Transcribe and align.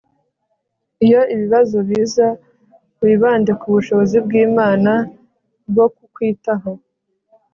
iyo 1.05 1.21
ibibazo 1.33 1.77
biza, 1.87 2.27
wibande 3.01 3.51
ku 3.59 3.65
bushobozi 3.75 4.17
bw'imana 4.25 4.93
bwo 5.69 5.85
kukwitaho 5.95 6.71